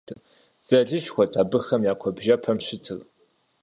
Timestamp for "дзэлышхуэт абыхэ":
0.65-1.75